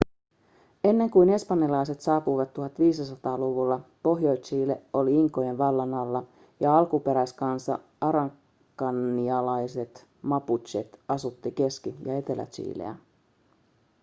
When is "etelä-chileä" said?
12.17-12.95